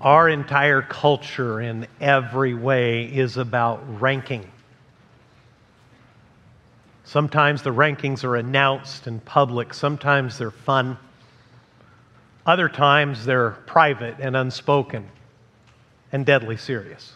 [0.00, 4.48] Our entire culture, in every way, is about ranking.
[7.02, 10.98] Sometimes the rankings are announced in public, sometimes they're fun,
[12.46, 15.08] other times they're private and unspoken
[16.12, 17.14] and deadly serious.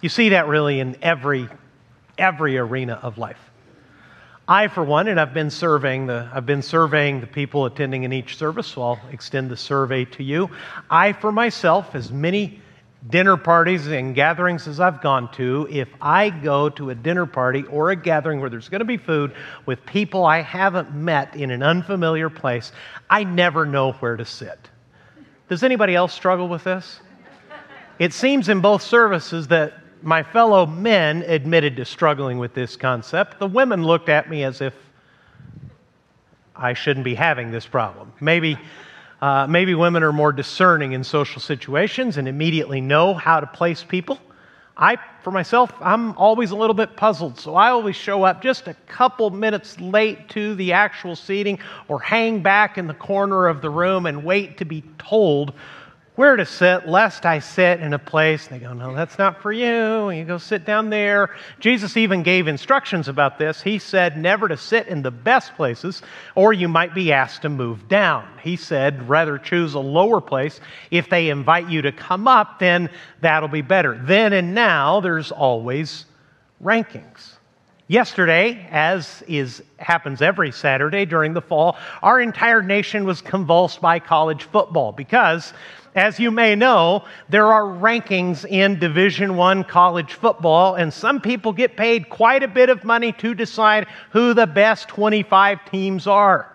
[0.00, 1.48] You see that really in every,
[2.18, 3.38] every arena of life.
[4.48, 8.12] I, for one, and I've been surveying the I've been surveying the people attending in
[8.12, 10.50] each service, so I'll extend the survey to you.
[10.88, 12.60] I, for myself, as many
[13.10, 17.64] dinner parties and gatherings as I've gone to, if I go to a dinner party
[17.64, 21.50] or a gathering where there's going to be food with people I haven't met in
[21.50, 22.70] an unfamiliar place,
[23.10, 24.70] I never know where to sit.
[25.48, 27.00] Does anybody else struggle with this?
[27.98, 33.38] It seems in both services that my fellow men admitted to struggling with this concept.
[33.38, 34.74] The women looked at me as if
[36.54, 38.12] I shouldn't be having this problem.
[38.20, 38.58] Maybe,
[39.20, 43.82] uh, maybe women are more discerning in social situations and immediately know how to place
[43.82, 44.18] people.
[44.78, 48.68] I, for myself, I'm always a little bit puzzled, so I always show up just
[48.68, 53.62] a couple minutes late to the actual seating or hang back in the corner of
[53.62, 55.54] the room and wait to be told
[56.16, 58.48] where to sit, lest I sit in a place.
[58.48, 60.08] And they go, No, that's not for you.
[60.08, 61.36] And you go sit down there.
[61.60, 63.62] Jesus even gave instructions about this.
[63.62, 66.02] He said never to sit in the best places,
[66.34, 68.26] or you might be asked to move down.
[68.42, 70.60] He said rather choose a lower place.
[70.90, 74.00] If they invite you to come up, then that'll be better.
[74.02, 76.06] Then and now, there's always
[76.62, 77.36] rankings.
[77.88, 84.00] Yesterday, as is happens every Saturday during the fall, our entire nation was convulsed by
[84.00, 85.52] college football because
[85.96, 91.54] as you may know, there are rankings in Division 1 college football and some people
[91.54, 96.54] get paid quite a bit of money to decide who the best 25 teams are.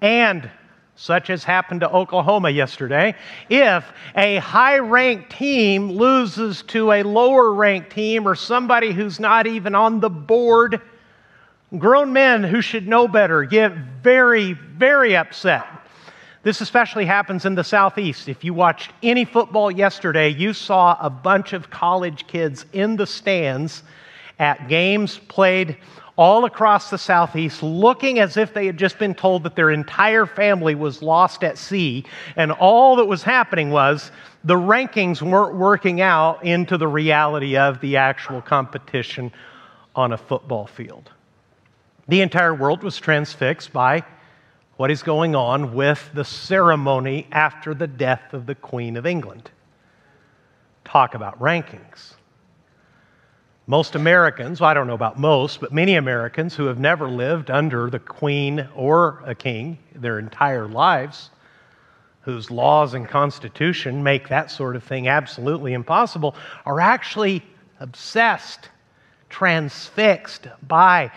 [0.00, 0.48] And
[0.94, 3.16] such as happened to Oklahoma yesterday,
[3.50, 9.48] if a high ranked team loses to a lower ranked team or somebody who's not
[9.48, 10.80] even on the board,
[11.76, 15.66] grown men who should know better get very, very upset
[16.42, 18.28] this especially happens in the Southeast.
[18.28, 23.06] If you watched any football yesterday, you saw a bunch of college kids in the
[23.06, 23.82] stands
[24.38, 25.76] at games played
[26.16, 30.26] all across the Southeast, looking as if they had just been told that their entire
[30.26, 32.04] family was lost at sea.
[32.36, 34.10] And all that was happening was
[34.44, 39.32] the rankings weren't working out into the reality of the actual competition
[39.94, 41.10] on a football field.
[42.08, 44.04] The entire world was transfixed by
[44.76, 49.50] what is going on with the ceremony after the death of the Queen of England.
[50.84, 52.14] Talk about rankings.
[53.66, 57.50] Most Americans, well, I don't know about most, but many Americans who have never lived
[57.50, 61.30] under the Queen or a king their entire lives,
[62.22, 66.34] whose laws and constitution make that sort of thing absolutely impossible,
[66.66, 67.42] are actually
[67.78, 68.68] obsessed,
[69.28, 71.10] transfixed by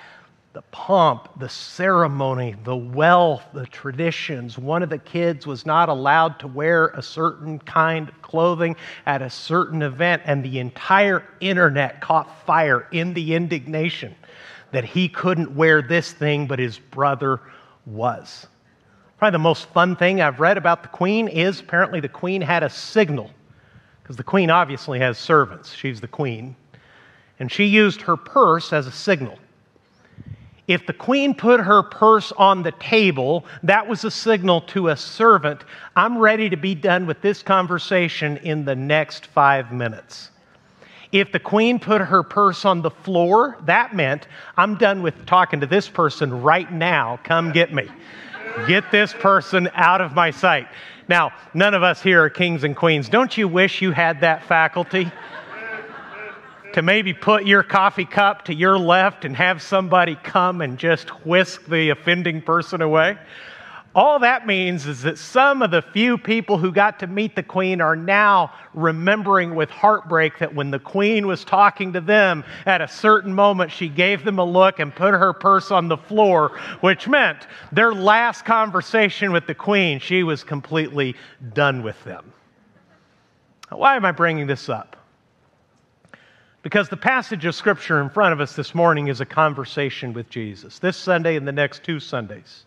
[0.56, 4.58] the pomp, the ceremony, the wealth, the traditions.
[4.58, 9.22] One of the kids was not allowed to wear a certain kind of clothing at
[9.22, 14.16] a certain event, and the entire internet caught fire in the indignation
[14.72, 17.42] that he couldn't wear this thing, but his brother
[17.86, 18.48] was.
[19.18, 22.64] Probably the most fun thing I've read about the queen is apparently the queen had
[22.64, 23.30] a signal,
[24.02, 25.74] because the queen obviously has servants.
[25.74, 26.56] She's the queen.
[27.40, 29.38] And she used her purse as a signal.
[30.68, 34.98] If the queen put her purse on the table, that was a signal to a
[34.98, 35.64] servant
[35.96, 40.32] I'm ready to be done with this conversation in the next five minutes.
[41.12, 44.28] If the queen put her purse on the floor, that meant
[44.58, 47.20] I'm done with talking to this person right now.
[47.24, 47.88] Come get me.
[48.68, 50.68] Get this person out of my sight.
[51.08, 53.08] Now, none of us here are kings and queens.
[53.08, 55.12] Don't you wish you had that faculty?
[56.76, 61.08] To maybe put your coffee cup to your left and have somebody come and just
[61.26, 63.18] whisk the offending person away.
[63.96, 67.44] All that means is that some of the few people who got to meet the
[67.44, 72.82] queen are now remembering with heartbreak that when the queen was talking to them at
[72.82, 76.60] a certain moment, she gave them a look and put her purse on the floor,
[76.82, 81.16] which meant their last conversation with the queen, she was completely
[81.54, 82.34] done with them.
[83.70, 85.05] Why am I bringing this up?
[86.66, 90.32] Because the passage of Scripture in front of us this morning is a conversation with
[90.32, 90.80] Jesus.
[90.80, 92.66] This Sunday and the next two Sundays,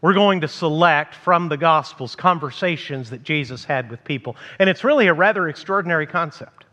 [0.00, 4.36] we're going to select from the Gospels conversations that Jesus had with people.
[4.58, 6.64] And it's really a rather extraordinary concept.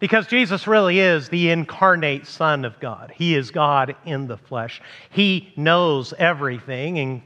[0.00, 3.10] Because Jesus really is the incarnate Son of God.
[3.16, 4.82] He is God in the flesh.
[5.08, 7.22] He knows everything, And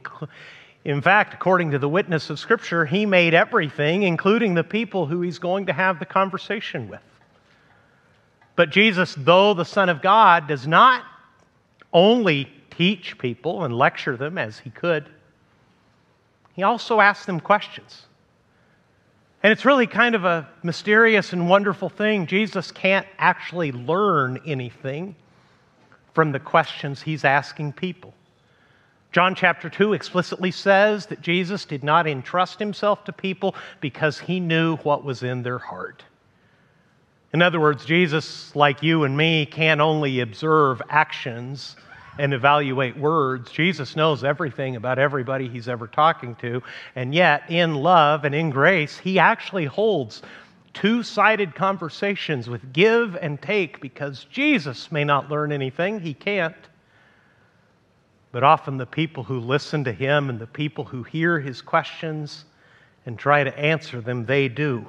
[0.85, 5.23] In fact, according to the witness of Scripture, he made everything, including the people who
[5.23, 7.01] he's going to have the conversation with.
[8.63, 11.05] But Jesus, though the Son of God, does not
[11.93, 15.09] only teach people and lecture them as he could,
[16.55, 18.07] he also asks them questions.
[19.43, 22.29] And it's really kind of a mysterious and wonderful thing.
[22.29, 25.17] Jesus can't actually learn anything
[26.15, 28.15] from the questions he's asking people.
[29.11, 34.39] John chapter 2 explicitly says that Jesus did not entrust himself to people because he
[34.39, 36.05] knew what was in their heart.
[37.33, 41.77] In other words, Jesus, like you and me, can only observe actions
[42.19, 43.51] and evaluate words.
[43.51, 46.63] Jesus knows everything about everybody he's ever talking to,
[46.95, 50.21] and yet, in love and in grace, he actually holds
[50.75, 56.55] two sided conversations with give and take because Jesus may not learn anything, he can't.
[58.31, 62.45] But often the people who listen to him and the people who hear his questions
[63.05, 64.87] and try to answer them, they do.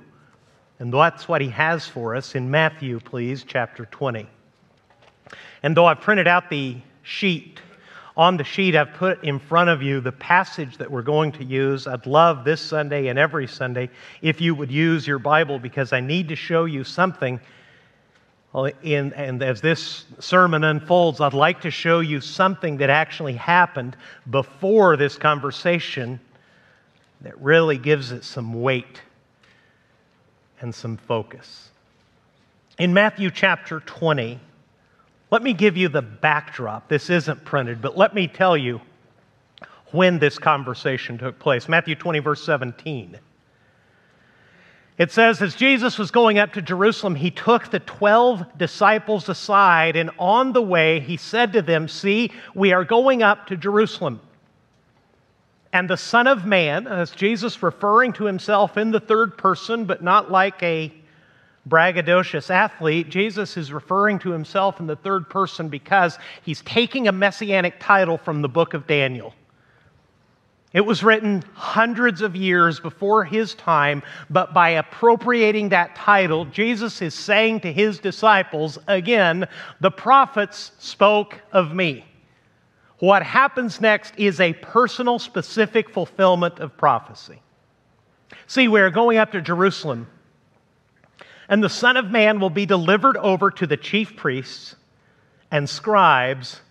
[0.79, 4.27] And that's what he has for us in Matthew, please, chapter 20.
[5.61, 7.59] And though I've printed out the sheet.
[8.15, 11.43] On the sheet, I've put in front of you the passage that we're going to
[11.43, 11.87] use.
[11.87, 13.89] I'd love this Sunday and every Sunday
[14.21, 17.39] if you would use your Bible because I need to show you something.
[18.83, 23.97] In, and as this sermon unfolds, I'd like to show you something that actually happened
[24.29, 26.19] before this conversation
[27.21, 29.01] that really gives it some weight
[30.63, 31.69] and some focus.
[32.79, 34.39] In Matthew chapter 20,
[35.29, 36.87] let me give you the backdrop.
[36.87, 38.79] This isn't printed, but let me tell you
[39.91, 41.67] when this conversation took place.
[41.67, 43.19] Matthew 20, verse 17.
[44.97, 49.97] It says, As Jesus was going up to Jerusalem, he took the 12 disciples aside,
[49.97, 54.21] and on the way he said to them, See, we are going up to Jerusalem.
[55.73, 59.85] And the Son of Man, uh, as Jesus referring to himself in the third person,
[59.85, 60.93] but not like a
[61.67, 67.11] braggadocious athlete, Jesus is referring to himself in the third person because he's taking a
[67.11, 69.33] messianic title from the book of Daniel.
[70.73, 77.01] It was written hundreds of years before his time, but by appropriating that title, Jesus
[77.01, 79.47] is saying to his disciples again,
[79.79, 82.05] the prophets spoke of me.
[83.03, 87.41] What happens next is a personal, specific fulfillment of prophecy.
[88.47, 90.07] See, we're going up to Jerusalem
[91.49, 94.77] and the Son of Man will be delivered over to the chief priests
[95.51, 96.61] and scribes,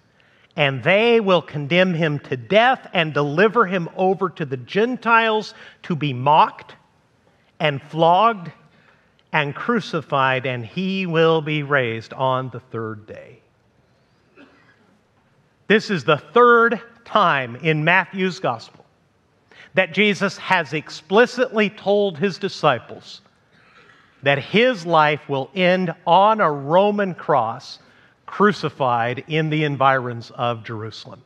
[0.57, 5.53] and they will condemn him to death and deliver him over to the Gentiles
[5.83, 6.77] to be mocked
[7.61, 8.51] and flogged
[9.35, 13.43] and crucified, and he will be raised on the third day.
[15.73, 18.85] This is the third time in Matthew's gospel
[19.73, 23.23] that Jesus has explicitly told his disciples
[24.23, 27.79] that his life will end on a Roman cross,
[28.27, 31.23] crucified in the environs of Jerusalem.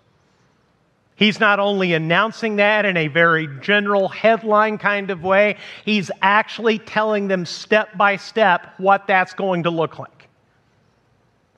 [1.17, 6.79] He's not only announcing that in a very general headline kind of way, he's actually
[6.79, 10.29] telling them step by step what that's going to look like.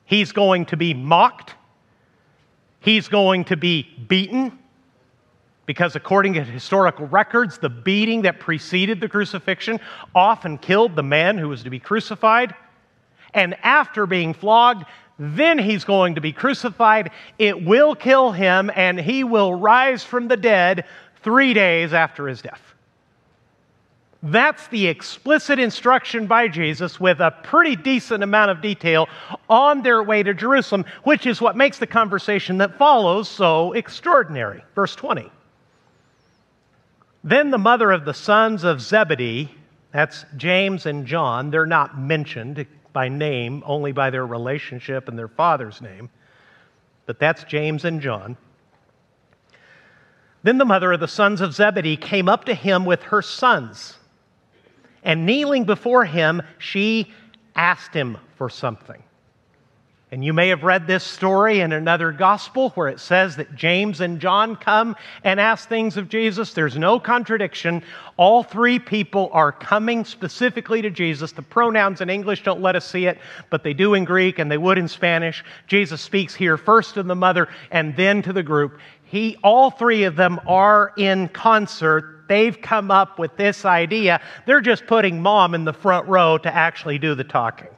[0.05, 1.53] He's going to be mocked,
[2.79, 4.57] he's going to be beaten,
[5.65, 9.79] because according to historical records, the beating that preceded the crucifixion
[10.15, 12.55] often killed the man who was to be crucified.
[13.33, 14.85] And after being flogged,
[15.19, 17.11] then he's going to be crucified.
[17.37, 20.85] It will kill him, and he will rise from the dead
[21.21, 22.68] three days after his death.
[24.21, 29.07] That's the explicit instruction by Jesus with a pretty decent amount of detail
[29.47, 34.63] on their way to Jerusalem, which is what makes the conversation that follows so extraordinary.
[34.75, 35.31] Verse 20.
[37.23, 39.49] Then the mother of the sons of Zebedee,
[39.91, 45.27] that's James and John, they're not mentioned by name, only by their relationship and their
[45.27, 46.09] father's name,
[47.05, 48.35] but that's James and John.
[50.43, 53.98] Then the mother of the sons of Zebedee came up to him with her sons,
[55.03, 57.11] and kneeling before him, she
[57.55, 59.03] asked him for something.
[60.11, 64.01] And you may have read this story in another gospel where it says that James
[64.01, 66.51] and John come and ask things of Jesus.
[66.51, 67.83] There's no contradiction.
[68.17, 71.31] All three people are coming specifically to Jesus.
[71.31, 73.19] The pronouns in English don't let us see it,
[73.51, 75.43] but they do in Greek and they would in Spanish.
[75.67, 78.79] Jesus speaks here first to the mother and then to the group.
[79.09, 82.25] He, all three of them are in concert.
[82.27, 84.21] They've come up with this idea.
[84.45, 87.69] They're just putting mom in the front row to actually do the talking.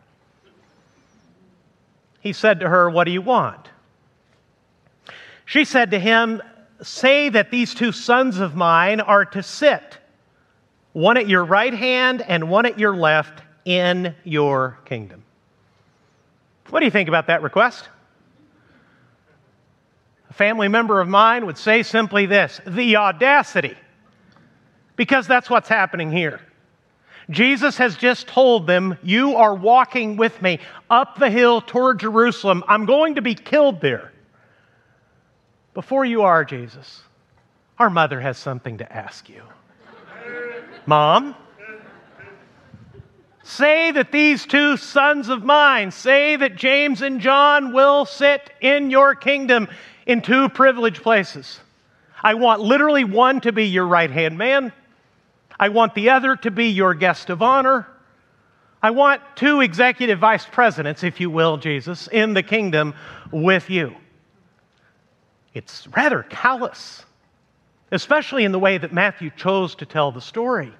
[2.20, 3.70] He said to her, What do you want?
[5.46, 6.42] She said to him,
[6.82, 9.98] say that these two sons of mine are to sit,
[10.94, 15.24] one at your right hand and one at your left, in your kingdom.
[16.70, 17.90] What do you think about that request?
[20.32, 23.76] A family member of mine would say simply this the audacity,
[24.96, 26.40] because that's what's happening here.
[27.30, 30.60] Jesus has just told them, You are walking with me
[30.90, 32.64] up the hill toward Jerusalem.
[32.70, 34.14] I'm going to be killed there.
[35.74, 37.02] Before you are, Jesus,
[37.78, 39.44] our mother has something to ask you.
[40.86, 41.36] Mom,
[43.44, 48.90] say that these two sons of mine, say that James and John will sit in
[48.92, 49.68] your kingdom
[50.12, 51.62] in two privileged places.
[52.22, 54.74] I want literally one to be your right hand man.
[55.58, 57.88] I want the other to be your guest of honor.
[58.84, 62.94] I want two executive vice presidents, if you will, Jesus, in the kingdom
[63.32, 63.96] with you.
[65.54, 67.06] It's rather callous,
[67.92, 70.74] especially in the way that Matthew chose to tell the story.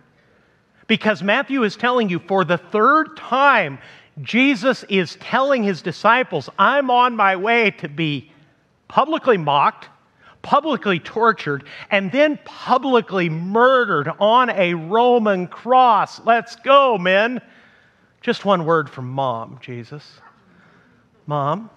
[0.88, 3.80] Because Matthew is telling you for the third time,
[4.22, 8.31] Jesus is telling his disciples, I'm on my way to be
[8.92, 9.88] publicly mocked,
[10.42, 16.20] publicly tortured, and then publicly murdered on a Roman cross.
[16.26, 17.40] Let's go, men.
[18.20, 20.20] Just one word from mom, Jesus.
[21.26, 21.70] Mom,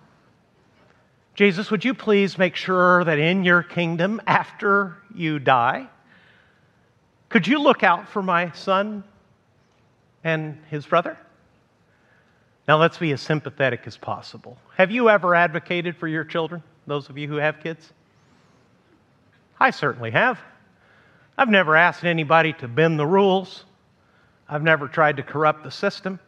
[1.37, 5.87] Jesus, would you please make sure that in your kingdom, after you die,
[7.29, 9.05] could you look out for my son
[10.25, 11.17] and his brother?
[12.67, 14.59] Now, let's be as sympathetic as possible.
[14.77, 17.93] Have you ever advocated for your children, those of you who have kids?
[19.59, 20.39] I certainly have.
[21.37, 23.65] I've never asked anybody to bend the rules.
[24.49, 26.21] I've never tried to corrupt the system.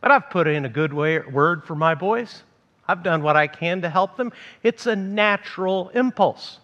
[0.00, 2.42] But I've put in a good way, word for my boys.
[2.88, 4.32] I've done what I can to help them.
[4.62, 6.58] It's a natural impulse.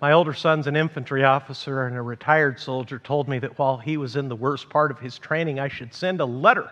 [0.00, 3.96] My older son's an infantry officer and a retired soldier told me that while he
[3.96, 6.70] was in the worst part of his training, I should send a letter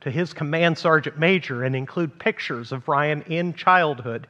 [0.00, 4.26] to his command sergeant major and include pictures of Ryan in childhood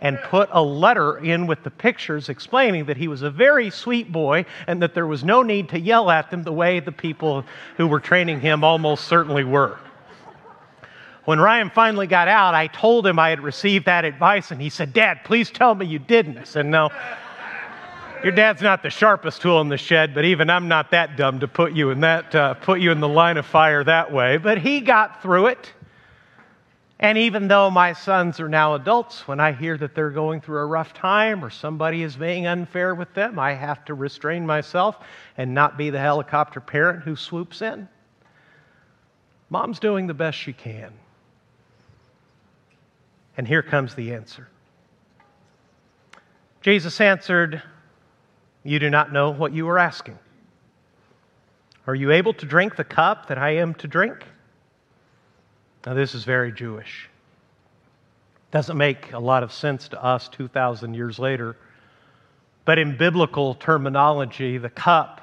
[0.00, 4.10] and put a letter in with the pictures explaining that he was a very sweet
[4.10, 7.44] boy and that there was no need to yell at them the way the people
[7.76, 9.78] who were training him almost certainly were.
[11.24, 14.70] When Ryan finally got out, I told him I had received that advice, and he
[14.70, 16.38] said, Dad, please tell me you didn't.
[16.38, 16.90] I said, No.
[18.22, 21.40] Your dad's not the sharpest tool in the shed, but even I'm not that dumb
[21.40, 24.36] to put you in that, uh, put you in the line of fire that way.
[24.36, 25.72] But he got through it.
[27.00, 30.60] And even though my sons are now adults, when I hear that they're going through
[30.60, 35.00] a rough time or somebody is being unfair with them, I have to restrain myself
[35.36, 37.88] and not be the helicopter parent who swoops in.
[39.50, 40.92] Mom's doing the best she can.
[43.36, 44.46] And here comes the answer.
[46.60, 47.60] Jesus answered,
[48.64, 50.18] You do not know what you are asking.
[51.86, 54.24] Are you able to drink the cup that I am to drink?
[55.84, 57.08] Now, this is very Jewish.
[58.52, 61.56] Doesn't make a lot of sense to us 2,000 years later.
[62.64, 65.20] But in biblical terminology, the cup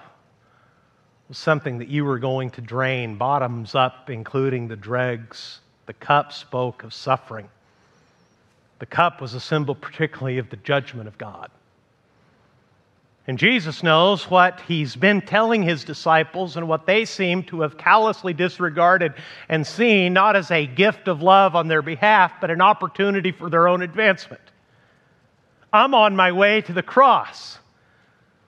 [1.30, 5.62] was something that you were going to drain, bottoms up, including the dregs.
[5.86, 7.48] The cup spoke of suffering.
[8.80, 11.50] The cup was a symbol, particularly, of the judgment of God.
[13.30, 17.78] And Jesus knows what he's been telling his disciples and what they seem to have
[17.78, 19.14] callously disregarded
[19.48, 23.48] and seen not as a gift of love on their behalf, but an opportunity for
[23.52, 24.42] their own advancement.
[25.72, 27.60] I'm on my way to the cross.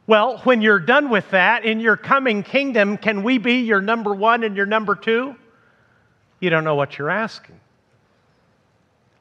[0.08, 4.16] Well, when you're done with that, in your coming kingdom, can we be your number
[4.16, 5.36] one and your number two?
[6.40, 7.60] You don't know what you're asking.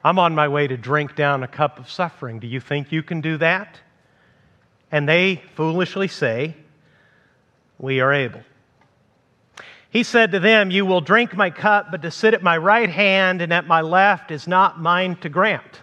[0.03, 2.39] I'm on my way to drink down a cup of suffering.
[2.39, 3.79] Do you think you can do that?
[4.91, 6.55] And they foolishly say,
[7.79, 8.41] We are able.
[9.91, 12.89] He said to them, You will drink my cup, but to sit at my right
[12.89, 15.81] hand and at my left is not mine to grant,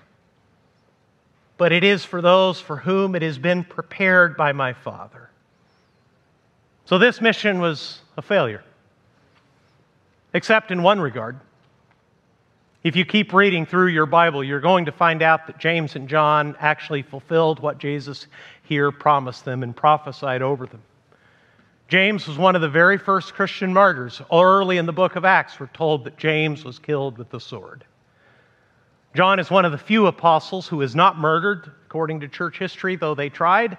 [1.59, 5.29] but it is for those for whom it has been prepared by my Father.
[6.87, 8.65] So this mission was a failure,
[10.33, 11.39] except in one regard.
[12.83, 16.09] If you keep reading through your Bible, you're going to find out that James and
[16.09, 18.27] John actually fulfilled what Jesus
[18.69, 20.83] here promised them and prophesied over them.
[21.89, 24.21] James was one of the very first Christian martyrs.
[24.31, 27.83] Early in the book of Acts, we're told that James was killed with the sword.
[29.15, 32.97] John is one of the few apostles who is not murdered, according to church history,
[32.97, 33.79] though they tried.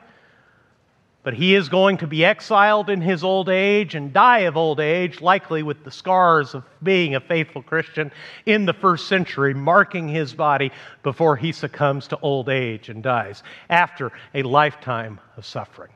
[1.22, 4.80] But he is going to be exiled in his old age and die of old
[4.80, 8.12] age, likely with the scars of being a faithful Christian
[8.46, 10.72] in the first century, marking his body
[11.04, 15.92] before he succumbs to old age and dies after a lifetime of suffering.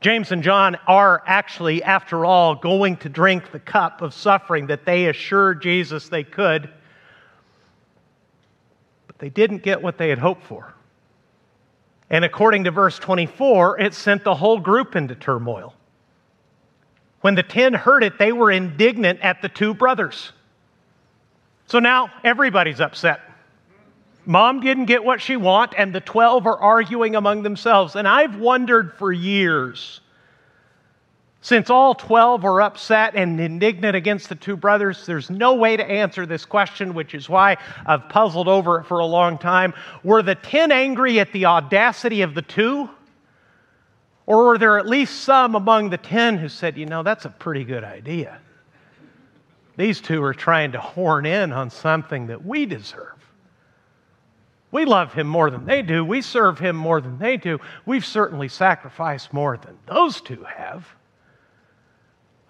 [0.00, 4.84] James and John are actually, after all, going to drink the cup of suffering that
[4.84, 6.68] they assured Jesus they could,
[9.06, 10.74] but they didn't get what they had hoped for.
[12.12, 15.74] And according to verse 24, it sent the whole group into turmoil.
[17.22, 20.32] When the ten heard it, they were indignant at the two brothers.
[21.66, 23.22] So now everybody's upset.
[24.26, 27.96] Mom didn't get what she want, and the 12 are arguing among themselves.
[27.96, 30.01] And I've wondered for years
[31.42, 35.84] since all 12 are upset and indignant against the two brothers, there's no way to
[35.84, 39.74] answer this question, which is why I've puzzled over it for a long time.
[40.04, 42.88] Were the 10 angry at the audacity of the two?
[44.24, 47.30] Or were there at least some among the 10 who said, you know, that's a
[47.30, 48.38] pretty good idea?
[49.76, 53.18] These two are trying to horn in on something that we deserve.
[54.70, 56.04] We love him more than they do.
[56.04, 57.58] We serve him more than they do.
[57.84, 60.86] We've certainly sacrificed more than those two have.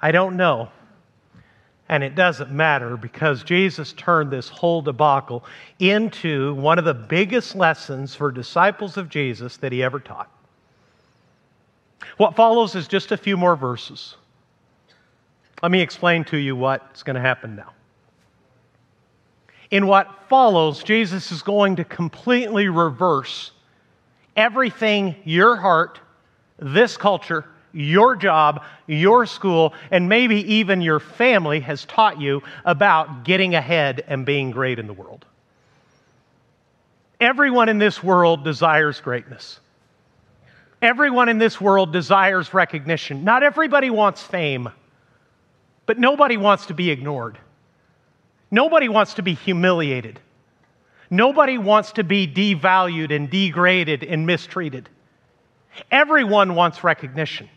[0.02, 0.68] I don't know.
[1.88, 5.44] And it doesn't matter because Jesus turned this whole debacle
[5.78, 10.30] into one of the biggest lessons for disciples of Jesus that he ever taught.
[12.16, 14.16] What follows is just a few more verses.
[15.62, 17.72] Let me explain to you what's going to happen now.
[19.70, 23.52] In what follows, Jesus is going to completely reverse
[24.36, 26.00] everything your heart,
[26.58, 33.24] this culture, your job, your school, and maybe even your family has taught you about
[33.24, 35.24] getting ahead and being great in the world.
[37.20, 39.60] Everyone in this world desires greatness.
[40.80, 43.22] Everyone in this world desires recognition.
[43.22, 44.68] Not everybody wants fame,
[45.86, 47.38] but nobody wants to be ignored.
[48.50, 50.18] Nobody wants to be humiliated.
[51.10, 54.88] Nobody wants to be devalued and degraded and mistreated.
[55.90, 57.48] Everyone wants recognition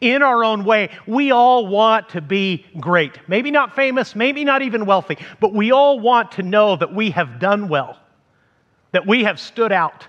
[0.00, 0.90] in our own way.
[1.06, 3.18] We all want to be great.
[3.28, 7.10] Maybe not famous, maybe not even wealthy, but we all want to know that we
[7.10, 7.98] have done well,
[8.92, 10.06] that we have stood out,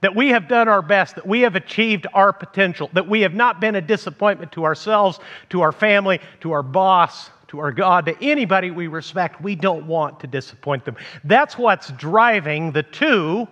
[0.00, 3.34] that we have done our best, that we have achieved our potential, that we have
[3.34, 5.20] not been a disappointment to ourselves,
[5.50, 9.42] to our family, to our boss, to our God, to anybody we respect.
[9.42, 10.96] We don't want to disappoint them.
[11.24, 13.48] That's what's driving the two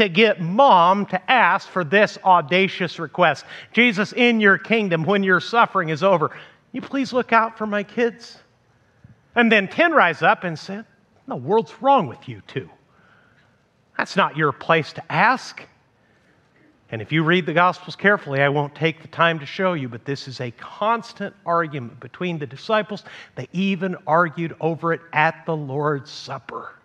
[0.00, 5.40] to get mom to ask for this audacious request Jesus, in your kingdom, when your
[5.40, 6.34] suffering is over,
[6.72, 8.38] you please look out for my kids?
[9.34, 10.86] And then 10 rise up and said,
[11.26, 12.68] the world's wrong with you two?
[13.98, 15.62] That's not your place to ask.
[16.90, 19.88] And if you read the Gospels carefully, I won't take the time to show you,
[19.88, 23.04] but this is a constant argument between the disciples.
[23.36, 26.79] They even argued over it at the Lord's Supper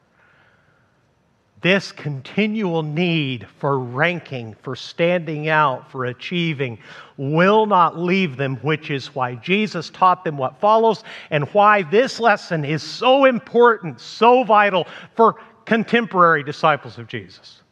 [1.65, 6.77] this continual need for ranking, for standing out, for achieving,
[7.17, 12.19] will not leave them, which is why Jesus taught them what follows and why this
[12.19, 17.63] lesson is so important, so vital for contemporary disciples of Jesus.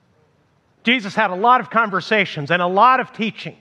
[0.83, 3.57] Jesus had a lot of conversations and a lot of teaching.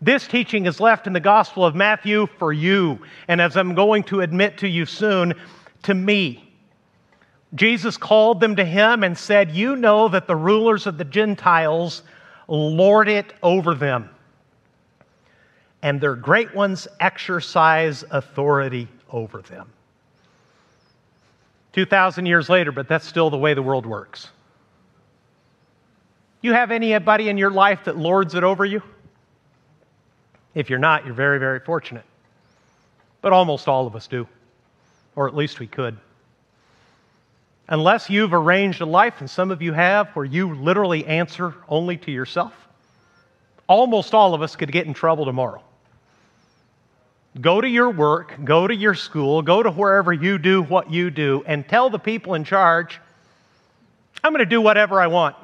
[0.00, 4.04] This teaching is left in the Gospel of Matthew for you, and as I'm going
[4.04, 5.34] to admit to you soon,
[5.82, 6.53] to me.
[7.54, 12.02] Jesus called them to him and said, You know that the rulers of the Gentiles
[12.48, 14.10] lord it over them,
[15.82, 19.70] and their great ones exercise authority over them.
[21.74, 24.28] 2,000 years later, but that's still the way the world works.
[26.40, 28.82] You have anybody in your life that lords it over you?
[30.54, 32.04] If you're not, you're very, very fortunate.
[33.22, 34.28] But almost all of us do,
[35.16, 35.96] or at least we could.
[37.68, 41.96] Unless you've arranged a life, and some of you have, where you literally answer only
[41.96, 42.52] to yourself,
[43.66, 45.62] almost all of us could get in trouble tomorrow.
[47.40, 51.10] Go to your work, go to your school, go to wherever you do what you
[51.10, 53.00] do, and tell the people in charge,
[54.22, 55.34] I'm going to do whatever I want.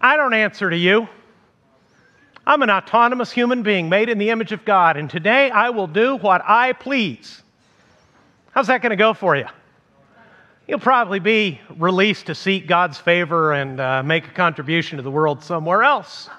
[0.00, 1.08] I don't answer to you.
[2.44, 5.86] I'm an autonomous human being made in the image of God, and today I will
[5.86, 7.42] do what I please.
[8.50, 9.46] How's that going to go for you?
[10.72, 15.10] You'll probably be released to seek God's favor and uh, make a contribution to the
[15.10, 16.30] world somewhere else.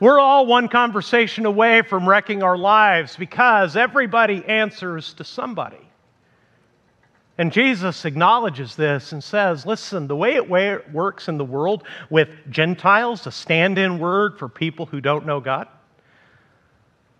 [0.00, 5.80] We're all one conversation away from wrecking our lives because everybody answers to somebody.
[7.38, 12.28] And Jesus acknowledges this and says, listen, the way it works in the world with
[12.50, 15.68] Gentiles, a stand in word for people who don't know God,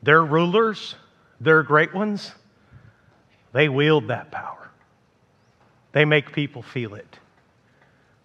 [0.03, 0.95] their rulers,
[1.41, 2.33] their great ones,
[3.55, 4.62] they wield that power.
[5.93, 7.19] They make people feel it.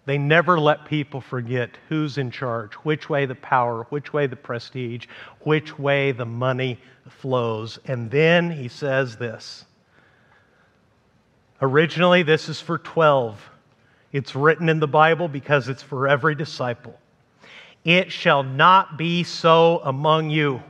[0.06, 4.36] They never let people forget who's in charge, which way the power, which way the
[4.36, 5.04] prestige,
[5.40, 6.78] which way the money
[7.10, 7.78] flows.
[7.84, 9.66] And then he says this
[11.60, 13.50] Originally, this is for 12.
[14.12, 16.98] It's written in the Bible because it's for every disciple.
[17.84, 20.62] It shall not be so among you.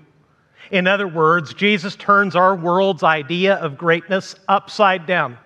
[0.71, 5.39] In other words, Jesus turns our world's idea of greatness upside down.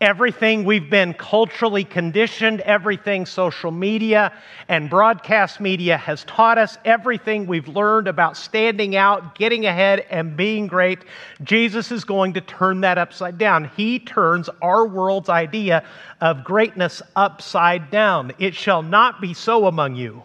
[0.00, 4.32] Everything we've been culturally conditioned, everything social media
[4.68, 10.36] and broadcast media has taught us, everything we've learned about standing out, getting ahead, and
[10.36, 11.00] being great,
[11.42, 13.72] Jesus is going to turn that upside down.
[13.76, 15.84] He turns our world's idea
[16.20, 18.30] of greatness upside down.
[18.38, 20.22] It shall not be so among you,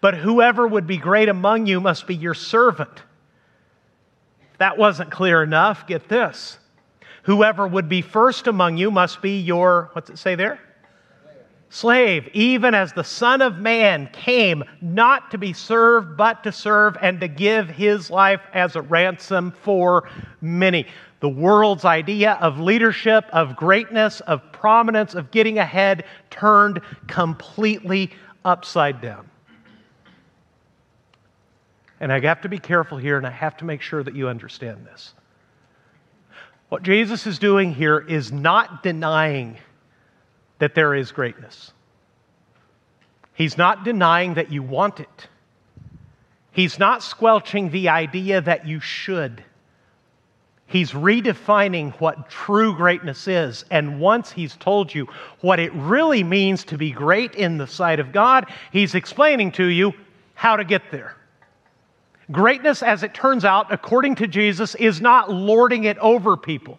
[0.00, 3.02] but whoever would be great among you must be your servant.
[4.52, 6.56] If that wasn't clear enough, get this.
[7.22, 10.58] Whoever would be first among you must be your, what's it say there?
[11.70, 16.98] Slave, even as the Son of Man came not to be served, but to serve
[17.00, 20.10] and to give his life as a ransom for
[20.42, 20.86] many.
[21.20, 28.10] The world's idea of leadership, of greatness, of prominence, of getting ahead turned completely
[28.44, 29.30] upside down.
[32.00, 34.28] And I have to be careful here, and I have to make sure that you
[34.28, 35.14] understand this.
[36.72, 39.58] What Jesus is doing here is not denying
[40.58, 41.70] that there is greatness.
[43.34, 45.28] He's not denying that you want it.
[46.50, 49.44] He's not squelching the idea that you should.
[50.64, 53.66] He's redefining what true greatness is.
[53.70, 55.08] And once he's told you
[55.42, 59.66] what it really means to be great in the sight of God, he's explaining to
[59.66, 59.92] you
[60.32, 61.16] how to get there.
[62.32, 66.78] Greatness, as it turns out, according to Jesus, is not lording it over people.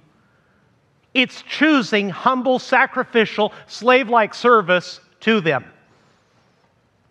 [1.14, 5.64] It's choosing humble, sacrificial, slave like service to them.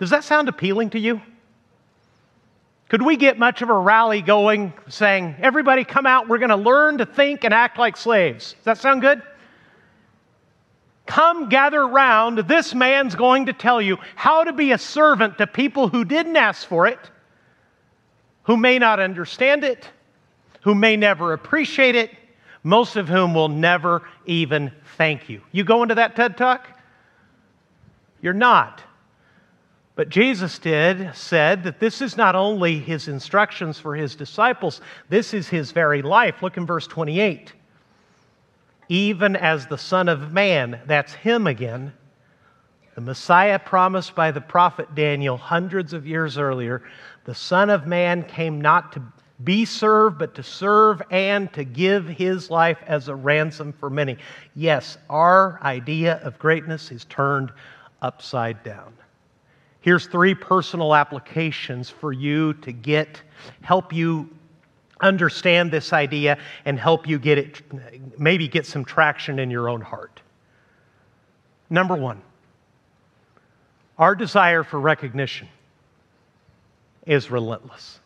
[0.00, 1.22] Does that sound appealing to you?
[2.88, 6.56] Could we get much of a rally going saying, everybody come out, we're going to
[6.56, 8.54] learn to think and act like slaves?
[8.54, 9.22] Does that sound good?
[11.06, 12.38] Come gather round.
[12.38, 16.36] This man's going to tell you how to be a servant to people who didn't
[16.36, 16.98] ask for it
[18.44, 19.88] who may not understand it,
[20.62, 22.10] who may never appreciate it,
[22.62, 25.42] most of whom will never even thank you.
[25.50, 26.68] You go into that TED Talk?
[28.20, 28.82] You're not.
[29.94, 35.34] But Jesus did, said that this is not only his instructions for his disciples, this
[35.34, 36.42] is his very life.
[36.42, 37.52] Look in verse 28.
[38.88, 41.92] Even as the Son of Man, that's him again,
[42.94, 46.82] the Messiah promised by the prophet Daniel hundreds of years earlier,
[47.24, 49.02] the Son of Man came not to
[49.44, 54.16] be served, but to serve and to give his life as a ransom for many.
[54.54, 57.52] Yes, our idea of greatness is turned
[58.00, 58.92] upside down.
[59.80, 63.20] Here's three personal applications for you to get,
[63.62, 64.30] help you
[65.00, 67.62] understand this idea and help you get it,
[68.18, 70.20] maybe get some traction in your own heart.
[71.68, 72.22] Number one,
[73.98, 75.48] our desire for recognition
[77.06, 78.00] is relentless.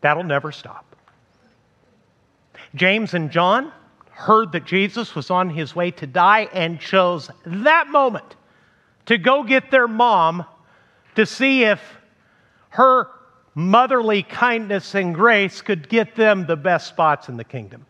[0.00, 0.84] That'll never stop.
[2.74, 3.72] James and John
[4.10, 8.36] heard that Jesus was on his way to die and chose that moment
[9.06, 10.44] to go get their mom
[11.14, 11.80] to see if
[12.70, 13.08] her
[13.54, 17.86] motherly kindness and grace could get them the best spots in the kingdom.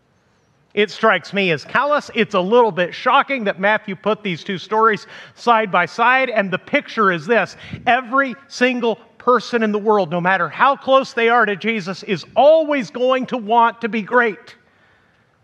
[0.74, 2.10] It strikes me as callous.
[2.14, 6.50] It's a little bit shocking that Matthew put these two stories side by side, and
[6.50, 11.28] the picture is this every single person in the world, no matter how close they
[11.28, 14.56] are to Jesus, is always going to want to be great.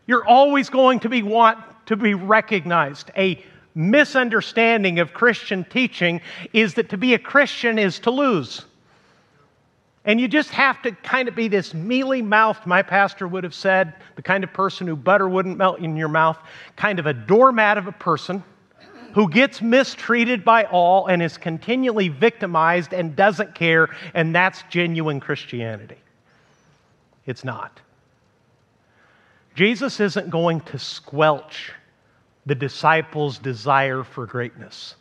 [0.07, 3.11] You're always going to be want to be recognized.
[3.15, 3.45] A
[3.75, 6.23] misunderstanding of Christian teaching
[6.55, 8.65] is that to be a Christian is to lose.
[10.07, 13.55] And you just have to kind of be this mealy mouthed, my pastor would have
[13.55, 16.39] said, the kind of person who butter wouldn't melt in your mouth,
[16.77, 18.43] kind of a doormat of a person
[19.15, 25.21] who gets mistreated by all and is continually victimized and doesn't care, and that's genuine
[25.21, 25.99] Christianity.
[27.25, 27.81] It's not.
[29.55, 31.73] Jesus isn't going to squelch
[32.45, 34.97] the disciples' desire for greatness.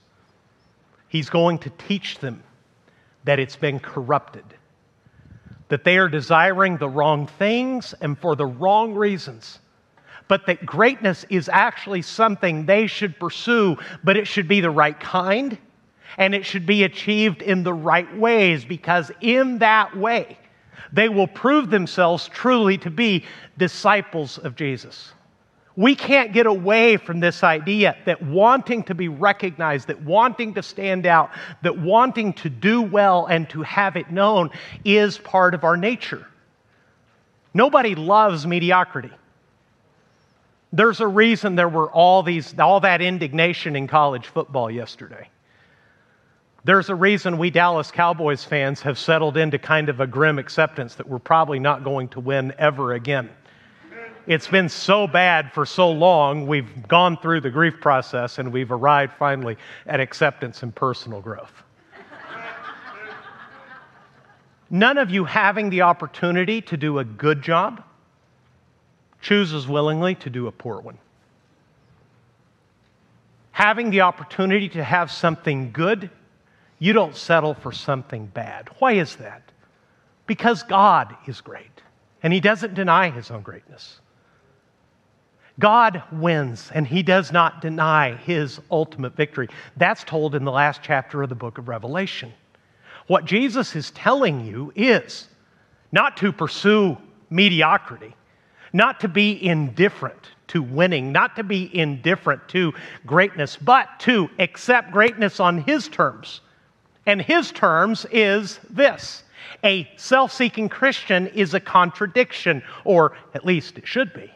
[1.09, 2.43] He's going to teach them
[3.23, 4.45] that it's been corrupted,
[5.69, 9.59] that they are desiring the wrong things and for the wrong reasons.
[10.33, 14.99] But that greatness is actually something they should pursue, but it should be the right
[14.99, 15.59] kind
[16.17, 20.35] and it should be achieved in the right ways because in that way
[20.91, 23.23] they will prove themselves truly to be
[23.59, 25.11] disciples of Jesus.
[25.75, 30.63] We can't get away from this idea that wanting to be recognized, that wanting to
[30.63, 31.29] stand out,
[31.61, 34.49] that wanting to do well and to have it known
[34.83, 36.25] is part of our nature.
[37.53, 39.11] Nobody loves mediocrity.
[40.73, 45.29] There's a reason there were all these all that indignation in college football yesterday.
[46.63, 50.95] There's a reason we Dallas Cowboys fans have settled into kind of a grim acceptance
[50.95, 53.29] that we're probably not going to win ever again.
[54.25, 58.71] It's been so bad for so long, we've gone through the grief process and we've
[58.71, 61.51] arrived finally at acceptance and personal growth.
[64.69, 67.83] None of you having the opportunity to do a good job
[69.23, 70.99] chooses willingly to do a poor one.
[73.51, 76.11] Having the opportunity to have something good
[76.83, 78.67] you don't settle for something bad.
[78.79, 79.41] Why is that?
[80.27, 81.81] Because God is great,
[82.21, 84.01] and He doesn't deny His own greatness.
[85.59, 89.47] God wins, and He does not deny His ultimate victory.
[89.77, 92.33] That's told in the last chapter of the book of Revelation.
[93.07, 95.29] What Jesus is telling you is
[95.93, 96.97] not to pursue
[97.29, 98.13] mediocrity,
[98.73, 102.73] not to be indifferent to winning, not to be indifferent to
[103.05, 106.41] greatness, but to accept greatness on His terms
[107.05, 109.23] and his terms is this
[109.63, 114.31] a self seeking Christian is a contradiction, or at least it should be.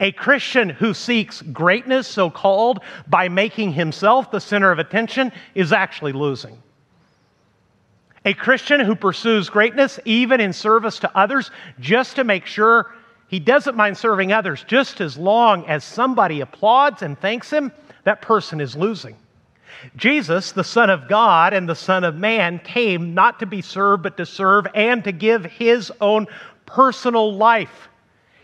[0.00, 5.72] A Christian who seeks greatness, so called, by making himself the center of attention, is
[5.72, 6.60] actually losing.
[8.24, 12.92] A Christian who pursues greatness, even in service to others, just to make sure
[13.32, 17.72] he doesn't mind serving others, just as long as somebody applauds and thanks him,
[18.04, 19.16] that person is losing.
[19.96, 24.02] Jesus, the Son of God and the Son of Man, came not to be served,
[24.02, 26.26] but to serve and to give his own
[26.66, 27.88] personal life.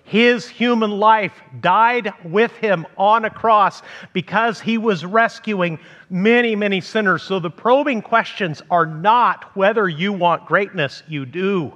[0.05, 3.83] His human life died with him on a cross
[4.15, 7.23] because he was rescuing many, many sinners.
[7.23, 11.75] So the probing questions are not whether you want greatness, you do.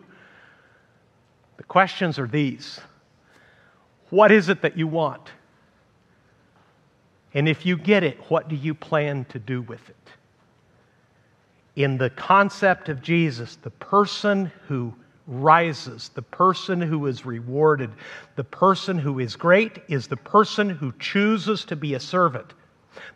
[1.59, 2.81] The questions are these
[4.13, 5.31] What is it that you want?
[7.33, 9.97] And if you get it, what do you plan to do with it?
[11.77, 14.93] In the concept of Jesus, the person who
[15.27, 17.91] rises, the person who is rewarded,
[18.37, 22.53] the person who is great is the person who chooses to be a servant.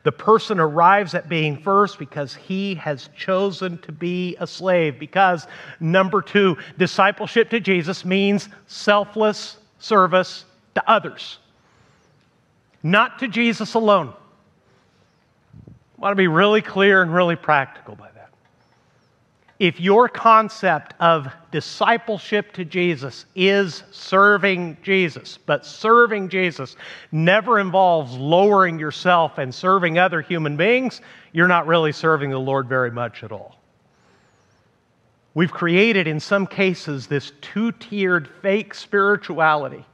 [0.02, 4.98] The person arrives at being first because he has chosen to be a slave.
[4.98, 5.46] Because,
[5.78, 10.46] number two, discipleship to Jesus means selfless service
[10.76, 11.38] to others
[12.86, 14.14] not to Jesus alone.
[15.66, 18.30] I want to be really clear and really practical by that.
[19.58, 26.76] If your concept of discipleship to Jesus is serving Jesus, but serving Jesus
[27.10, 31.00] never involves lowering yourself and serving other human beings,
[31.32, 33.56] you're not really serving the Lord very much at all.
[35.34, 39.84] We've created, in some cases, this two tiered fake spirituality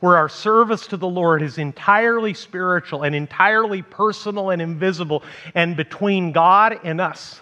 [0.00, 5.22] where our service to the Lord is entirely spiritual and entirely personal and invisible
[5.54, 7.40] and between God and us,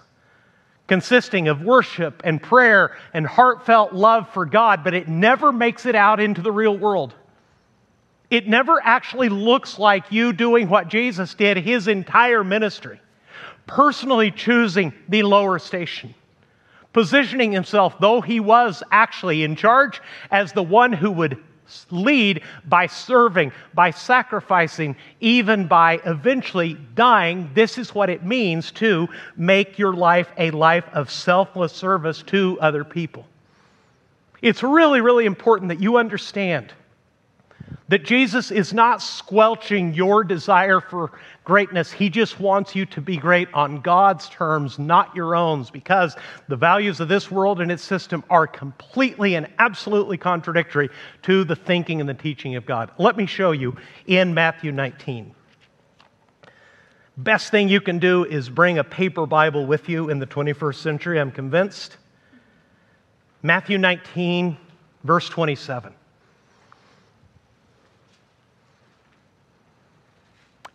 [0.87, 5.95] consisting of worship and prayer and heartfelt love for God, but it never makes it
[5.95, 7.15] out into the real world.
[8.31, 13.01] It never actually looks like you doing what Jesus did his entire ministry,
[13.67, 16.15] personally choosing the lower station
[16.95, 21.37] positioning himself, though he was actually in charge, as the one who would
[21.91, 27.51] lead by serving, by sacrificing, even by eventually dying.
[27.55, 32.59] This is what it means to make your life a life of selfless service to
[32.61, 33.27] other people.
[34.43, 36.73] It's really, really important that you understand
[37.89, 41.13] that Jesus is not squelching your desire for
[41.45, 41.93] greatness.
[41.93, 46.17] He just wants you to be great on God's terms, not your own, because
[46.49, 50.89] the values of this world and its system are completely and absolutely contradictory
[51.23, 52.91] to the thinking and the teaching of God.
[52.99, 53.77] Let me show you
[54.07, 55.35] in Matthew 19.
[57.17, 60.75] Best thing you can do is bring a paper Bible with you in the 21st
[60.75, 61.97] century, I'm convinced.
[63.43, 64.57] Matthew 19,
[65.05, 65.95] verse 27.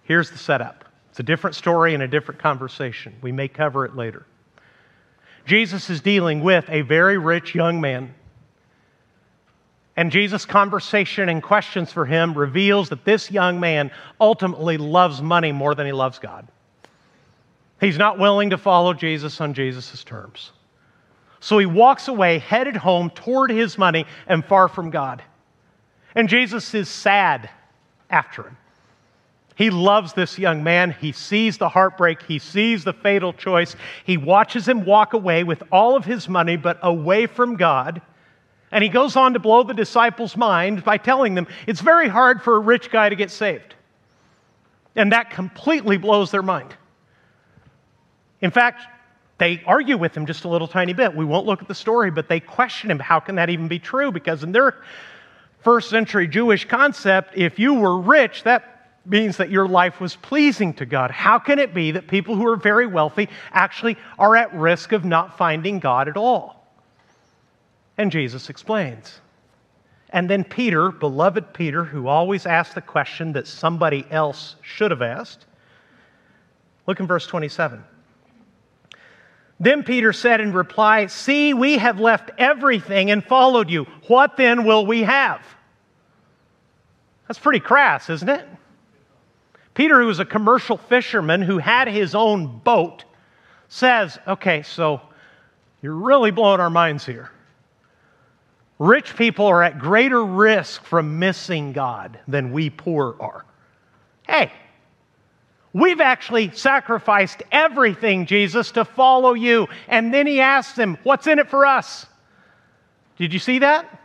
[0.09, 3.15] Here's the setup it's a different story and a different conversation.
[3.21, 4.25] We may cover it later.
[5.45, 8.15] Jesus is dealing with a very rich young man.
[9.95, 15.51] And Jesus' conversation and questions for him reveals that this young man ultimately loves money
[15.51, 16.47] more than he loves God.
[17.79, 20.53] He's not willing to follow Jesus on Jesus' terms.
[21.39, 25.21] So he walks away, headed home toward his money and far from God.
[26.15, 27.51] And Jesus is sad
[28.09, 28.57] after him.
[29.59, 30.95] He loves this young man.
[31.01, 32.23] He sees the heartbreak.
[32.23, 33.75] He sees the fatal choice.
[34.05, 38.01] He watches him walk away with all of his money, but away from God.
[38.71, 42.41] And he goes on to blow the disciples' mind by telling them it's very hard
[42.41, 43.75] for a rich guy to get saved.
[44.95, 46.73] And that completely blows their mind.
[48.39, 48.83] In fact,
[49.39, 51.13] they argue with him just a little tiny bit.
[51.13, 52.99] We won't look at the story, but they question him.
[52.99, 54.09] How can that even be true?
[54.09, 54.77] Because in their
[55.59, 58.77] first century Jewish concept, if you were rich, that
[59.09, 61.11] means that your life was pleasing to God.
[61.11, 65.03] How can it be that people who are very wealthy actually are at risk of
[65.03, 66.67] not finding God at all?
[67.97, 69.19] And Jesus explains.
[70.11, 75.01] And then Peter, beloved Peter, who always asked the question that somebody else should have
[75.01, 75.45] asked,
[76.87, 77.83] look in verse 27.
[79.59, 83.85] Then Peter said in reply, See, we have left everything and followed you.
[84.07, 85.41] What then will we have?
[87.27, 88.47] That's pretty crass, isn't it?
[89.73, 93.05] Peter, who was a commercial fisherman who had his own boat,
[93.67, 95.01] says, Okay, so
[95.81, 97.31] you're really blowing our minds here.
[98.79, 103.45] Rich people are at greater risk from missing God than we poor are.
[104.25, 104.51] Hey,
[105.73, 109.67] we've actually sacrificed everything, Jesus, to follow you.
[109.87, 112.05] And then he asks them, What's in it for us?
[113.17, 113.98] Did you see that?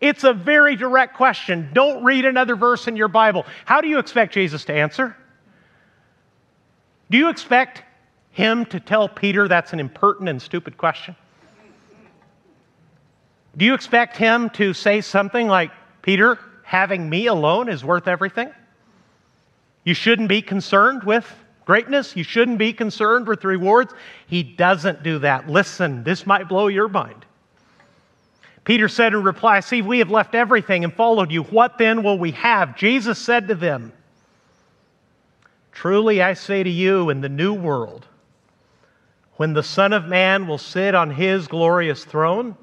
[0.00, 1.70] It's a very direct question.
[1.72, 3.46] Don't read another verse in your Bible.
[3.64, 5.16] How do you expect Jesus to answer?
[7.10, 7.82] Do you expect
[8.32, 11.16] him to tell Peter that's an impertinent and stupid question?
[13.56, 15.70] Do you expect him to say something like,
[16.02, 18.50] Peter, having me alone is worth everything?
[19.84, 21.32] You shouldn't be concerned with
[21.66, 22.16] greatness.
[22.16, 23.92] You shouldn't be concerned with rewards.
[24.26, 25.48] He doesn't do that.
[25.48, 27.25] Listen, this might blow your mind.
[28.66, 31.44] Peter said in reply, See, we have left everything and followed you.
[31.44, 32.76] What then will we have?
[32.76, 33.92] Jesus said to them,
[35.70, 38.06] Truly I say to you, in the new world,
[39.36, 42.56] when the Son of Man will sit on his glorious throne,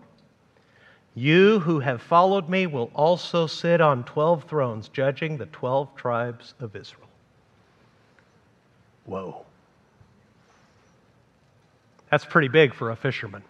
[1.15, 6.53] you who have followed me will also sit on 12 thrones, judging the 12 tribes
[6.59, 7.07] of Israel.
[9.05, 9.45] Whoa.
[12.11, 13.43] That's pretty big for a fisherman.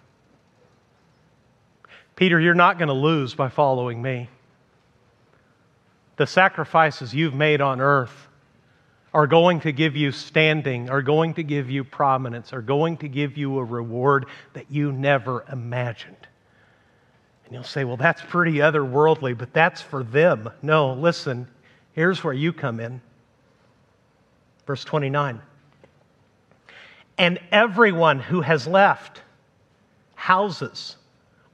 [2.23, 4.29] Peter, you're not going to lose by following me.
[6.15, 8.29] The sacrifices you've made on earth
[9.13, 13.09] are going to give you standing, are going to give you prominence, are going to
[13.09, 16.15] give you a reward that you never imagined.
[17.43, 20.49] And you'll say, well, that's pretty otherworldly, but that's for them.
[20.61, 21.45] No, listen,
[21.91, 23.01] here's where you come in.
[24.65, 25.41] Verse 29.
[27.17, 29.21] And everyone who has left
[30.15, 30.95] houses,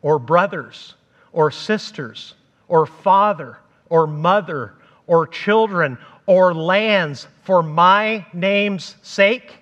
[0.01, 0.95] or brothers,
[1.33, 2.33] or sisters,
[2.67, 3.57] or father,
[3.89, 4.73] or mother,
[5.07, 9.59] or children, or lands for my name's sake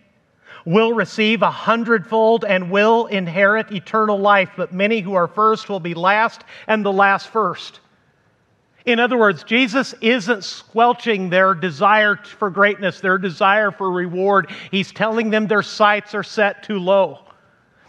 [0.68, 5.80] will receive a hundredfold and will inherit eternal life, but many who are first will
[5.80, 7.80] be last, and the last first.
[8.86, 14.52] In other words, Jesus isn't squelching their desire for greatness, their desire for reward.
[14.70, 17.20] He's telling them their sights are set too low.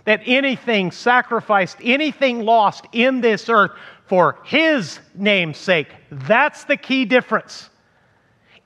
[0.05, 3.73] That anything sacrificed, anything lost in this earth
[4.07, 7.71] for His name's sake, that's the key difference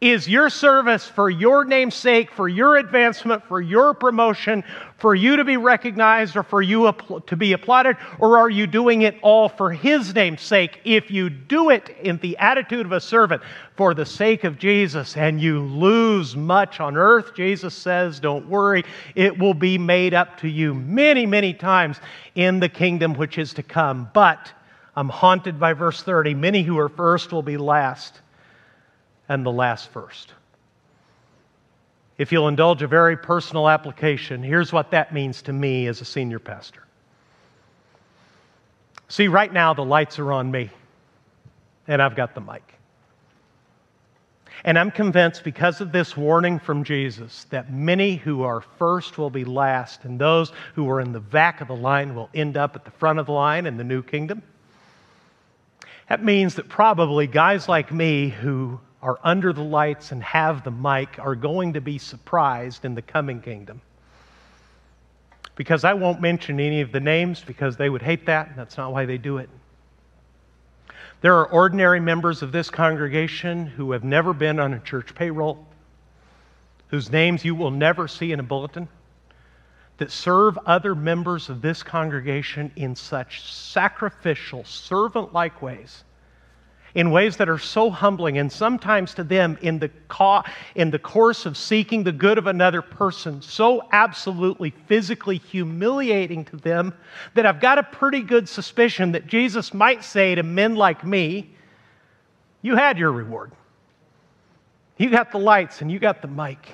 [0.02, 4.64] is your service for your name's sake, for your advancement, for your promotion,
[4.98, 6.92] for you to be recognized or for you
[7.28, 10.80] to be applauded, or are you doing it all for His name's sake?
[10.84, 13.42] If you do it in the attitude of a servant
[13.76, 18.84] for the sake of Jesus and you lose much on earth, Jesus says, don't worry,
[19.14, 22.00] it will be made up to you many, many times
[22.34, 24.10] in the kingdom which is to come.
[24.12, 24.52] But
[24.96, 28.21] I'm haunted by verse 30 many who are first will be last
[29.28, 30.32] and the last first.
[32.18, 36.04] If you'll indulge a very personal application, here's what that means to me as a
[36.04, 36.82] senior pastor.
[39.08, 40.70] See, right now the lights are on me,
[41.88, 42.62] and I've got the mic.
[44.64, 49.30] And I'm convinced because of this warning from Jesus that many who are first will
[49.30, 52.76] be last, and those who are in the back of the line will end up
[52.76, 54.42] at the front of the line in the new kingdom.
[56.08, 60.70] That means that probably guys like me who are under the lights and have the
[60.70, 63.80] mic are going to be surprised in the coming kingdom.
[65.56, 68.76] Because I won't mention any of the names because they would hate that, and that's
[68.76, 69.50] not why they do it.
[71.20, 75.66] There are ordinary members of this congregation who have never been on a church payroll,
[76.88, 78.88] whose names you will never see in a bulletin,
[79.98, 86.04] that serve other members of this congregation in such sacrificial, servant like ways
[86.94, 90.42] in ways that are so humbling and sometimes to them in the, co-
[90.74, 96.56] in the course of seeking the good of another person so absolutely physically humiliating to
[96.56, 96.92] them
[97.34, 101.50] that I've got a pretty good suspicion that Jesus might say to men like me,
[102.60, 103.52] You had your reward.
[104.98, 106.70] You got the lights and you got the mic.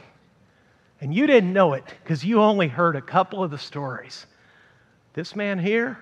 [1.00, 4.26] And you didn't know it because you only heard a couple of the stories.
[5.14, 5.96] This man here,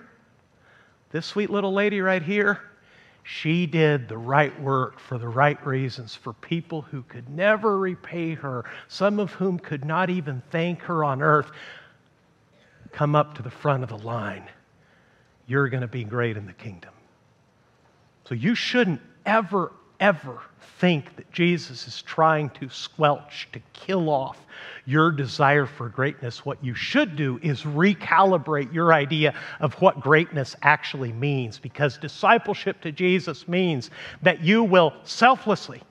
[1.11, 2.59] this sweet little lady right here,
[3.29, 8.33] she did the right work for the right reasons for people who could never repay
[8.35, 11.51] her, some of whom could not even thank her on earth.
[12.93, 14.47] Come up to the front of the line.
[15.45, 16.93] You're going to be great in the kingdom.
[18.23, 20.39] So you shouldn't ever, ever
[20.79, 24.37] think that Jesus is trying to squelch, to kill off
[24.85, 26.45] your desire for greatness.
[26.45, 32.79] What you should do is recalibrate your idea of what greatness actually means, because discipleship
[32.81, 33.89] to Jesus means
[34.21, 35.81] that you will selflessly,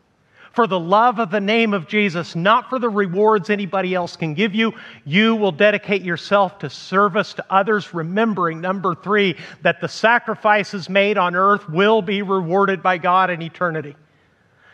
[0.57, 4.33] for the love of the name of Jesus, not for the rewards anybody else can
[4.35, 4.73] give you.
[5.05, 11.19] You will dedicate yourself to service to others, remembering, number three, that the sacrifices made
[11.19, 13.95] on earth will be rewarded by God in eternity.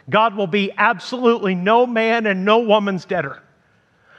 [0.09, 3.43] God will be absolutely no man and no woman's debtor.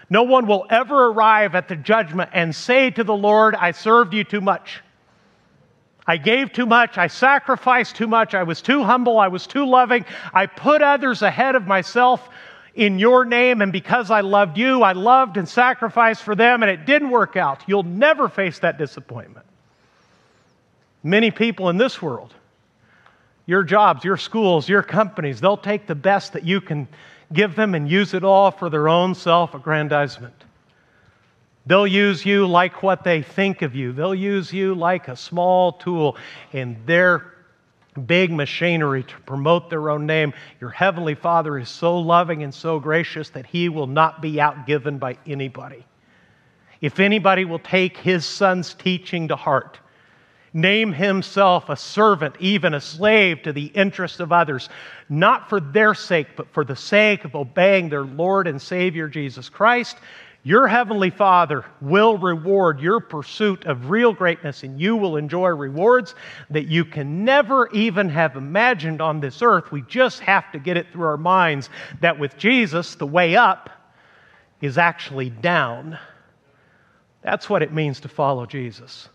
[0.10, 4.14] No one will ever arrive at the judgment and say to the Lord, I served
[4.14, 4.82] you too much.
[6.06, 6.98] I gave too much.
[6.98, 8.34] I sacrificed too much.
[8.34, 9.20] I was too humble.
[9.20, 10.06] I was too loving.
[10.34, 12.30] I put others ahead of myself
[12.76, 13.62] in your name.
[13.62, 17.36] And because I loved you, I loved and sacrificed for them, and it didn't work
[17.36, 17.64] out.
[17.68, 19.46] You'll never face that disappointment.
[21.04, 22.34] Many people in this world
[23.46, 26.88] your jobs, your schools, your companies, they'll take the best that you can
[27.34, 30.43] give them and use it all for their own self aggrandizement.
[31.66, 33.94] They'll use you like what they think of you.
[33.94, 36.18] They'll use you like a small tool
[36.52, 37.32] in their
[38.06, 40.34] big machinery to promote their own name.
[40.60, 45.00] Your Heavenly Father is so loving and so gracious that He will not be outgiven
[45.00, 45.86] by anybody.
[46.82, 49.80] If anybody will take His Son's teaching to heart,
[50.54, 54.70] name himself a servant, even a slave to the interests of others,
[55.10, 59.50] not for their sake, but for the sake of obeying their Lord and Savior Jesus
[59.50, 59.98] Christ,
[60.44, 66.16] your Heavenly Father will reward your pursuit of real greatness, and you will enjoy rewards
[66.50, 69.72] that you can never even have imagined on this earth.
[69.72, 71.70] We just have to get it through our minds
[72.02, 73.70] that with Jesus, the way up
[74.62, 75.98] is actually down.
[77.22, 79.08] That's what it means to follow Jesus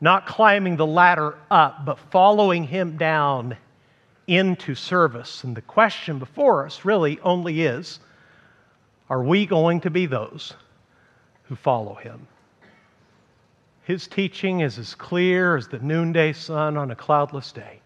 [0.00, 3.56] not climbing the ladder up, but following him down
[4.26, 5.44] into service.
[5.44, 8.00] And the question before us really only is
[9.10, 10.54] are we going to be those
[11.44, 12.28] who follow him?
[13.82, 17.80] His teaching is as clear as the noonday sun on a cloudless day.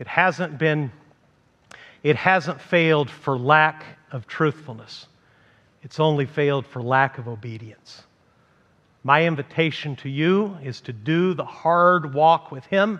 [0.00, 0.90] It hasn't been,
[2.02, 5.06] it hasn't failed for lack of truthfulness.
[5.84, 8.02] It's only failed for lack of obedience.
[9.04, 12.98] My invitation to you is to do the hard walk with Him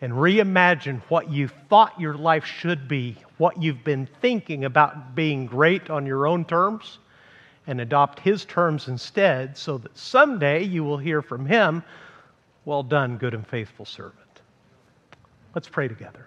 [0.00, 5.46] and reimagine what you thought your life should be, what you've been thinking about being
[5.46, 6.98] great on your own terms,
[7.66, 11.82] and adopt His terms instead so that someday you will hear from Him,
[12.64, 14.16] Well done, good and faithful servant.
[15.54, 16.26] Let's pray together.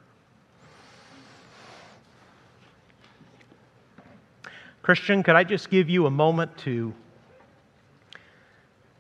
[4.84, 6.93] Christian, could I just give you a moment to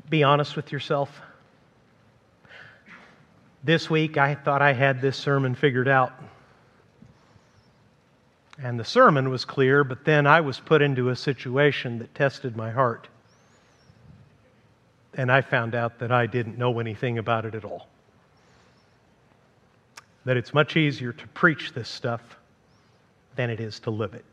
[0.09, 1.21] be honest with yourself?
[3.63, 6.11] This week, I thought I had this sermon figured out.
[8.61, 12.57] And the sermon was clear, but then I was put into a situation that tested
[12.57, 13.07] my heart.
[15.13, 17.87] And I found out that I didn't know anything about it at all.
[20.25, 22.21] That it's much easier to preach this stuff
[23.35, 24.25] than it is to live it.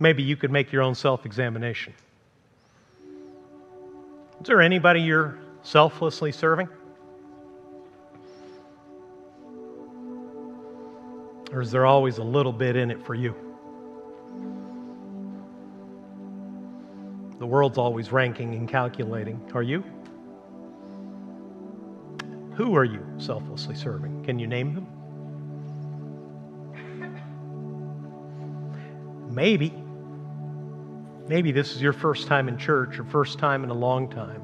[0.00, 1.94] Maybe you could make your own self examination.
[4.40, 6.68] Is there anybody you're selflessly serving?
[11.52, 13.34] Or is there always a little bit in it for you?
[17.38, 19.40] The world's always ranking and calculating.
[19.54, 19.84] Are you?
[22.54, 24.24] Who are you selflessly serving?
[24.24, 24.86] Can you name them?
[29.30, 29.72] Maybe
[31.28, 34.42] Maybe this is your first time in church or first time in a long time.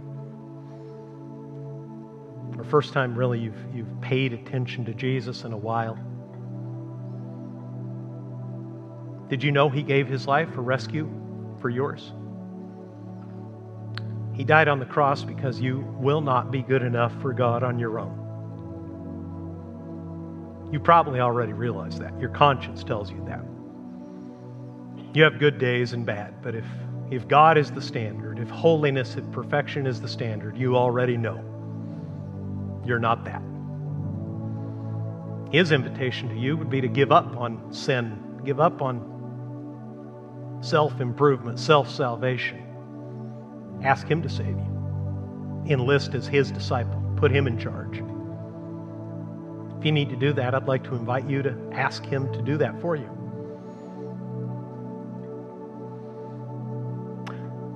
[2.59, 5.99] Or first time really you've, you've paid attention to Jesus in a while?
[9.35, 11.11] Did you know He gave His life for rescue
[11.61, 12.13] for yours?
[14.33, 17.77] He died on the cross because you will not be good enough for God on
[17.77, 18.21] your own.
[20.71, 22.17] You probably already realize that.
[22.21, 23.45] Your conscience tells you that.
[25.17, 26.67] You have good days and bad, but if,
[27.11, 31.43] if God is the standard, if holiness and perfection is the standard, you already know
[32.87, 33.43] you're not that.
[35.53, 39.13] His invitation to you would be to give up on sin, give up on
[40.65, 42.63] self improvement, self salvation.
[43.83, 45.65] Ask Him to save you.
[45.67, 48.03] Enlist as His disciple, put Him in charge.
[49.79, 52.43] If you need to do that, I'd like to invite you to ask Him to
[52.43, 53.11] do that for you.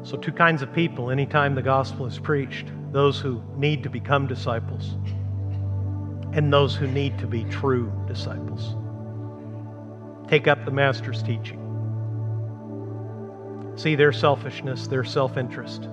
[0.02, 4.26] So, two kinds of people anytime the gospel is preached those who need to become
[4.26, 4.96] disciples,
[6.32, 8.74] and those who need to be true disciples.
[10.28, 11.57] Take up the Master's teaching.
[13.78, 15.84] See their selfishness, their self interest,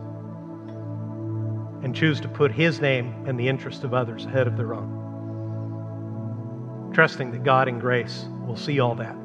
[1.83, 4.91] and choose to put His name and the interest of others ahead of their own.
[6.93, 9.15] Trusting that God in grace will see all that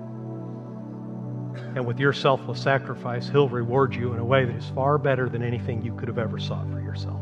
[1.74, 5.28] and with your selfless sacrifice, He'll reward you in a way that is far better
[5.28, 7.20] than anything you could have ever sought for yourself.